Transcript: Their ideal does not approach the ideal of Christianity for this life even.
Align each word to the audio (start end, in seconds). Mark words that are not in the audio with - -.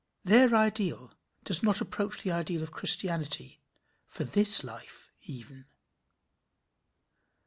Their 0.23 0.55
ideal 0.55 1.13
does 1.43 1.61
not 1.61 1.79
approach 1.79 2.23
the 2.23 2.31
ideal 2.31 2.63
of 2.63 2.71
Christianity 2.71 3.61
for 4.07 4.23
this 4.23 4.63
life 4.63 5.11
even. 5.27 5.67